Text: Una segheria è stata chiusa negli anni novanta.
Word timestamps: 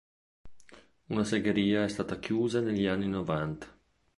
Una 1.09 1.23
segheria 1.23 1.83
è 1.83 1.87
stata 1.87 2.17
chiusa 2.17 2.59
negli 2.59 2.87
anni 2.87 3.07
novanta. 3.07 3.67